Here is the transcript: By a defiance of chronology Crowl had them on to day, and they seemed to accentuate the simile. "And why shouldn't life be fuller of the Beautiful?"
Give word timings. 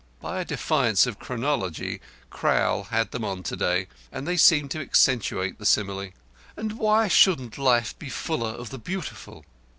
By 0.19 0.39
a 0.41 0.45
defiance 0.45 1.05
of 1.05 1.19
chronology 1.19 2.01
Crowl 2.31 2.85
had 2.85 3.11
them 3.11 3.23
on 3.23 3.43
to 3.43 3.55
day, 3.55 3.85
and 4.11 4.27
they 4.27 4.35
seemed 4.35 4.71
to 4.71 4.79
accentuate 4.81 5.59
the 5.59 5.63
simile. 5.63 6.09
"And 6.57 6.79
why 6.79 7.07
shouldn't 7.07 7.59
life 7.59 7.99
be 7.99 8.09
fuller 8.09 8.49
of 8.49 8.71
the 8.71 8.79
Beautiful?" 8.79 9.45